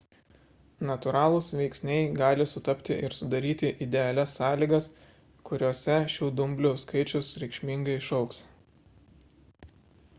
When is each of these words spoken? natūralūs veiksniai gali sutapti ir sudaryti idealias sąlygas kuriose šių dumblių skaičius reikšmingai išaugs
natūralūs 0.89 1.47
veiksniai 1.57 2.05
gali 2.19 2.47
sutapti 2.53 2.95
ir 3.09 3.15
sudaryti 3.17 3.69
idealias 3.85 4.33
sąlygas 4.39 4.87
kuriose 5.49 5.97
šių 6.13 6.29
dumblių 6.39 6.71
skaičius 6.85 7.29
reikšmingai 7.43 7.99
išaugs 7.99 8.41